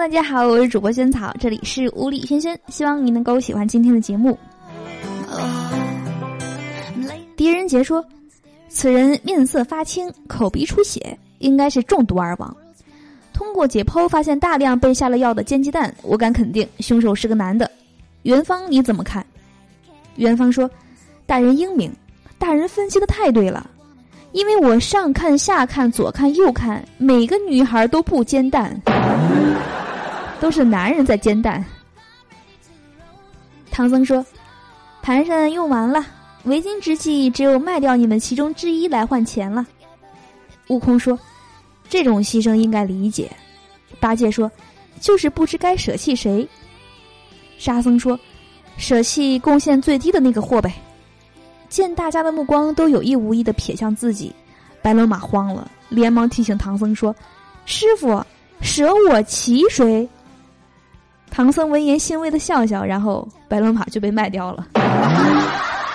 [0.00, 4.36] 大家好，我是主播萱草，这里是无理轩轩，希望你能够喜欢今天的节目。
[7.36, 8.02] 狄仁杰说
[8.70, 12.56] ：“此人面色发青，口鼻出血，应该是中毒而亡。
[13.34, 17.70] 通过解剖发现大量被下了药的煎鸡蛋，我敢肯定凶手是个男的。
[18.22, 19.24] 元芳你怎么看？”
[20.16, 20.68] 元芳说
[21.26, 21.92] ：“大人英明，
[22.38, 23.68] 大人分析的太对了。”
[24.32, 28.80] 因为我上看下看左看右看，每个女孩都不煎蛋，
[30.40, 31.64] 都是男人在煎蛋。
[33.70, 34.24] 唐僧说
[35.00, 36.04] ：“盘缠用完了，
[36.44, 39.64] 为今之计只有卖掉你们其中之一来换钱了。”
[40.68, 41.18] 悟空说
[41.88, 43.30] ：“这种牺牲应该理解。”
[44.00, 44.50] 八戒说
[44.98, 46.48] ：“就是不知该舍弃谁。”
[47.58, 48.18] 沙僧说
[48.76, 50.72] ：“舍弃贡献最低的那个货呗。”
[51.68, 54.34] 见大家的目光都有意无意的瞥向自己，
[54.82, 57.14] 白龙马慌了，连忙提醒唐僧说
[57.64, 58.24] ：“师傅，
[58.60, 60.08] 舍我其谁？”
[61.30, 64.66] 唐僧闻言欣慰的笑笑，然后白龙马就被卖掉了。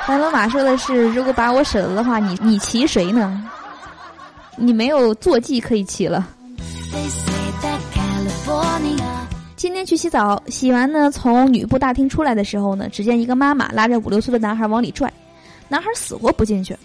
[0.08, 3.44] 白龙马说的是：“如果把我舍了的话，你你骑谁呢？
[4.56, 6.28] 你没有坐骑可以骑了。”
[9.56, 15.11] 今天去洗澡，洗完呢，从女部大厅出来的时候呢，只见一个妈妈拉着五六岁的男孩往里拽。
[15.67, 16.78] 男孩死活不进去，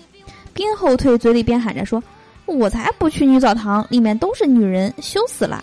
[0.55, 2.03] 边后退，嘴里边喊着说
[2.47, 5.63] ：“我才不去女澡堂，里面都是女人，羞死了。”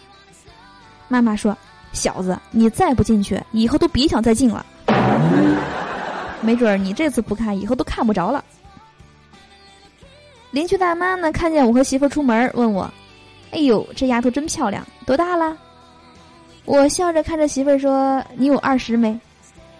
[1.09, 1.57] 妈妈说
[1.97, 4.63] ：“小子，你再不进去，以后都别想再进了。
[6.41, 8.43] 没准儿你这次不看，以后都看不着了。”
[10.51, 12.89] 邻居大妈呢，看见我和媳妇出门，问我
[13.51, 15.57] ：“哎呦，这丫头真漂亮，多大了？”
[16.65, 19.19] 我笑着看着媳妇儿说：“你有二十没？”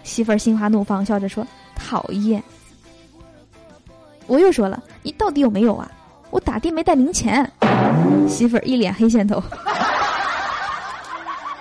[0.02, 1.46] 媳妇儿心花怒放，笑着说
[1.76, 2.42] ：“讨厌。”
[4.26, 5.90] 我又说了，你到底有没有啊？
[6.30, 7.50] 我打的没带零钱。
[8.28, 9.42] 媳妇儿一脸黑线头。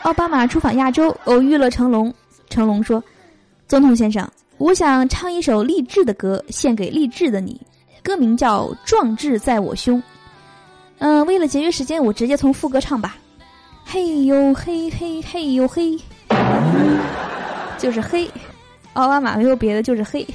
[0.07, 2.13] 奥巴马出访亚洲，偶遇了成龙。
[2.49, 3.03] 成龙说
[3.67, 4.25] ：“总统先生，
[4.57, 7.59] 我想唱一首励志的歌，献给励志的你。
[8.01, 9.99] 歌名叫《壮志在我胸》。
[10.99, 13.17] 嗯，为了节约时间，我直接从副歌唱吧。
[13.83, 15.99] 嘿呦嘿嘿嘿呦嘿，
[17.77, 18.31] 就是黑。
[18.93, 20.25] 奥巴马没有别的，就是黑。”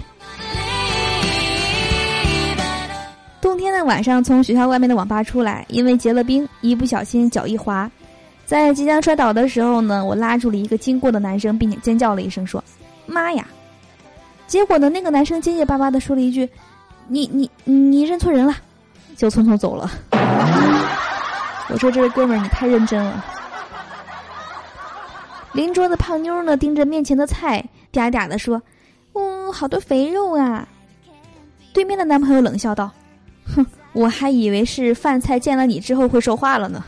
[3.41, 7.91] 冬天的晚上，从学校外面的网吧出来，因为结了冰，一不小心脚一滑，
[8.53, 12.63] 在即将摔倒的时候呢，我拉住了一个经过的男生，并且尖叫了一声，说
[13.09, 13.47] ：“妈呀！”
[14.47, 16.47] 结果呢，那个男生结结巴巴的说了一句
[17.09, 18.55] ：“你你你认错人了。”
[19.17, 19.91] 就匆匆走了。
[21.71, 23.25] 我说：“这位哥们儿，你太认真了。”
[25.55, 28.61] 邻桌的胖妞呢，盯着面前的菜，嗲嗲的说
[29.17, 30.69] ：“嗯，好多肥肉啊。”
[31.73, 32.91] 对面的男朋友冷笑道。
[33.57, 33.65] 哼，
[33.95, 36.85] 我还以为是饭菜见了你之后会说话了呢，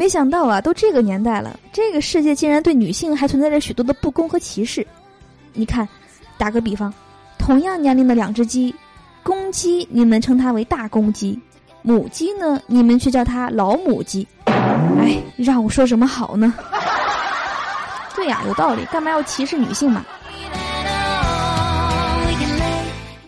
[0.00, 4.86] 没想到啊，都这个年代了，这个世界竟然对女性还存在着许多的不公和歧视。
[5.52, 5.86] 你看，
[6.38, 6.90] 打个比方，
[7.38, 8.74] 同样年龄的两只鸡，
[9.22, 11.38] 公鸡你们称它为大公鸡，
[11.82, 14.26] 母鸡呢你们却叫它老母鸡。
[14.46, 16.54] 哎，让我说什么好呢？
[18.16, 20.02] 对呀，有道理，干嘛要歧视女性嘛？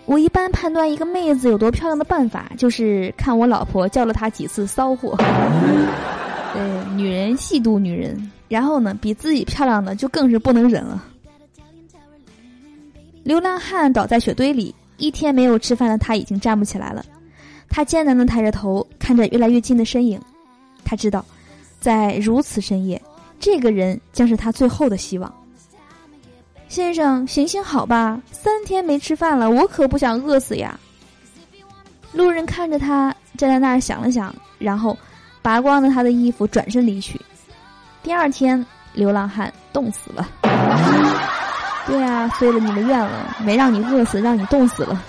[0.06, 5.14] 我一般判断一个妹子有多漂亮的办法，就是看我老婆叫了她几次骚货。
[6.52, 11.04] 对，女人嫉妒女人，然后呢，比自己漂亮的就更是不能忍了。
[13.22, 17.04] 流浪汉倒在雪堆里，一天没有吃饭的他已经站不起来了。
[17.68, 20.20] 他艰难的抬着头，看着越来越近的身影。
[20.84, 21.24] 他知道，
[21.80, 23.00] 在如此深夜，
[23.40, 25.32] 这个人将是他最后的希望。
[26.68, 30.78] 先生，行行好吧，三天没吃饭了，我可不想饿死呀。
[32.12, 34.98] 路人看着他站在那儿想了想，然后
[35.42, 37.20] 拔光了他的衣服，转身离去。
[38.02, 38.64] 第二天，
[38.94, 40.28] 流浪汉冻死了。
[41.84, 45.02] 对啊，遂了你的愿了，没让你饿死，让你冻死了。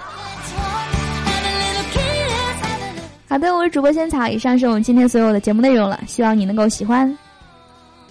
[3.29, 7.15] 好的，我是主播仙草，以上是我们今天所有的节目内容了，希望你能够喜欢。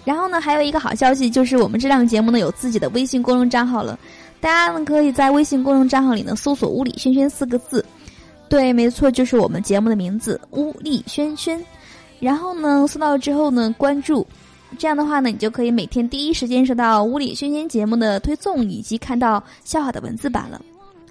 [0.05, 3.97] 然后呢，还有一个好消息，就是我们这档节目呢有自己的微信公众账号了，
[4.41, 7.85] 大家呢可以在微信公众账号里呢搜索“屋里轩轩”四个字，
[8.49, 11.57] 对，没错，就是我们节目的名字“屋里轩轩”。
[12.23, 14.25] 然后呢，搜到之后呢，关注，
[14.77, 20.61] 这样的话呢，你就可以每天第一时间收到“屋里轩轩”节目的推送，以及看到笑话的文字版了。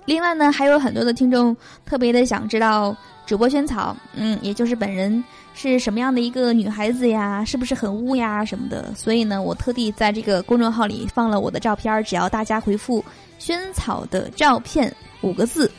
[0.07, 1.55] 另外呢，还有很多的听众
[1.85, 5.23] 特别的想知道主播萱草，嗯，也就是本人。
[5.55, 7.45] 是什么样的一个女孩子呀？
[7.45, 8.91] 是不是很污呀什么的？
[8.95, 13.05] 所以呢，我特地在这个公众号里放了我的照片，只要大家回复
[13.39, 15.71] “萱草的照片”五个字，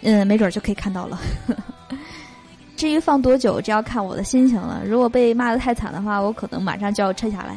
[0.00, 1.20] 嗯，没准就可以看到了。
[2.82, 4.82] 至于放多久，这要看我的心情了。
[4.84, 7.56] 如果被骂的太惨的话，我可能马上就要撤下来。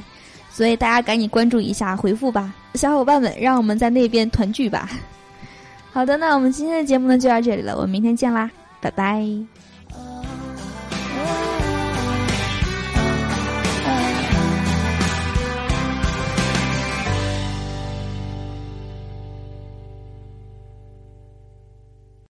[0.51, 4.87] 所以大家赶紧关注一下，回复吧，小伙伴们，让我们在那边团聚吧。
[5.91, 8.47] 好的，那我们今天的节目呢就到这里了，我们明天见啦，
[8.79, 9.25] 拜拜。